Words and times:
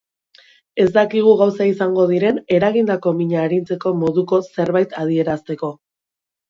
Ez 0.83 0.85
dakigu 0.95 1.33
gauza 1.41 1.67
izango 1.73 2.07
diren 2.13 2.41
eragindako 2.57 3.15
mina 3.21 3.45
arintzeko 3.49 3.95
moduko 4.03 4.43
zerbait 4.59 5.01
adierazteko. 5.07 5.77